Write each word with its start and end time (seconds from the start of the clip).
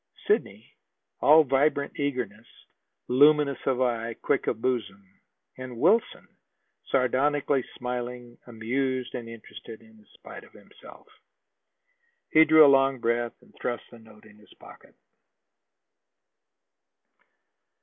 Sidney, 0.27 0.65
all 1.19 1.43
vibrant 1.43 1.93
eagerness, 1.99 2.47
luminous 3.07 3.59
of 3.67 3.81
eye, 3.81 4.15
quick 4.15 4.47
of 4.47 4.59
bosom; 4.59 5.05
and 5.59 5.77
Wilson, 5.77 6.27
sardonically 6.87 7.63
smiling, 7.77 8.39
amused 8.47 9.13
and 9.13 9.29
interested 9.29 9.79
in 9.81 10.03
spite 10.15 10.43
of 10.43 10.53
himself. 10.53 11.05
He 12.31 12.45
drew 12.45 12.65
a 12.65 12.65
long 12.75 12.97
breath, 12.97 13.39
and 13.43 13.53
thrust 13.61 13.83
the 13.91 13.99
note 13.99 14.25
in 14.25 14.39
his 14.39 14.51
pocket. 14.55 14.95